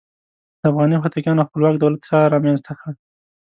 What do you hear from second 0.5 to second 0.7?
د